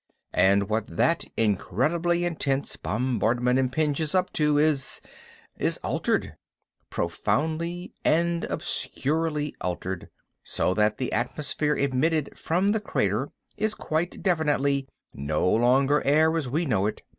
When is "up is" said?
4.15-4.99